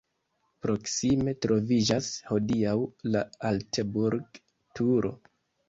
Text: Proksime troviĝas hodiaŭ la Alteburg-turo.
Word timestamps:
Proksime 0.65 1.33
troviĝas 1.45 2.09
hodiaŭ 2.31 2.73
la 3.17 3.23
Alteburg-turo. 3.53 5.17